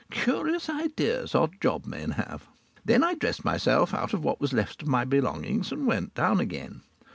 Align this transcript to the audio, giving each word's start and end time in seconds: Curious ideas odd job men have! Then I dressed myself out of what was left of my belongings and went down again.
Curious 0.09 0.67
ideas 0.67 1.35
odd 1.35 1.61
job 1.61 1.85
men 1.85 2.09
have! 2.13 2.47
Then 2.83 3.03
I 3.03 3.13
dressed 3.13 3.45
myself 3.45 3.93
out 3.93 4.15
of 4.15 4.23
what 4.23 4.41
was 4.41 4.51
left 4.51 4.81
of 4.81 4.87
my 4.87 5.05
belongings 5.05 5.71
and 5.71 5.85
went 5.85 6.15
down 6.15 6.39
again. 6.39 6.81